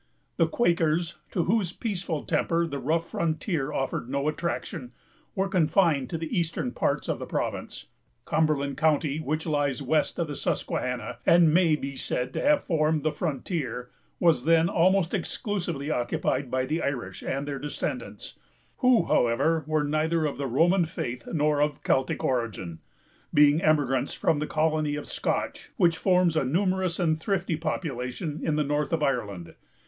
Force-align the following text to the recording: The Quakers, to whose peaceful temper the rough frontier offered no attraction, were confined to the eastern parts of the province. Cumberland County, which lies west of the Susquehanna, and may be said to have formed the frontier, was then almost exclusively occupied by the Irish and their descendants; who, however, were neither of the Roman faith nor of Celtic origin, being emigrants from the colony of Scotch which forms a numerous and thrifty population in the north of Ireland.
The 0.37 0.47
Quakers, 0.47 1.19
to 1.29 1.43
whose 1.43 1.71
peaceful 1.71 2.23
temper 2.23 2.65
the 2.65 2.79
rough 2.79 3.07
frontier 3.11 3.71
offered 3.71 4.09
no 4.09 4.27
attraction, 4.27 4.93
were 5.35 5.47
confined 5.47 6.09
to 6.09 6.17
the 6.17 6.35
eastern 6.35 6.71
parts 6.71 7.07
of 7.07 7.19
the 7.19 7.27
province. 7.27 7.85
Cumberland 8.25 8.77
County, 8.77 9.19
which 9.19 9.45
lies 9.45 9.79
west 9.83 10.17
of 10.17 10.25
the 10.27 10.33
Susquehanna, 10.33 11.19
and 11.23 11.53
may 11.53 11.75
be 11.75 11.95
said 11.95 12.33
to 12.33 12.41
have 12.41 12.63
formed 12.63 13.03
the 13.03 13.11
frontier, 13.11 13.91
was 14.19 14.45
then 14.45 14.69
almost 14.69 15.13
exclusively 15.13 15.91
occupied 15.91 16.49
by 16.49 16.65
the 16.65 16.81
Irish 16.81 17.21
and 17.21 17.47
their 17.47 17.59
descendants; 17.59 18.39
who, 18.77 19.05
however, 19.05 19.63
were 19.67 19.83
neither 19.83 20.25
of 20.25 20.39
the 20.39 20.47
Roman 20.47 20.85
faith 20.85 21.27
nor 21.31 21.61
of 21.61 21.83
Celtic 21.83 22.23
origin, 22.23 22.79
being 23.31 23.61
emigrants 23.61 24.15
from 24.15 24.39
the 24.39 24.47
colony 24.47 24.95
of 24.95 25.05
Scotch 25.07 25.69
which 25.77 25.95
forms 25.99 26.35
a 26.35 26.43
numerous 26.43 26.99
and 26.99 27.19
thrifty 27.19 27.55
population 27.55 28.39
in 28.41 28.55
the 28.55 28.63
north 28.63 28.91
of 28.91 29.03
Ireland. 29.03 29.53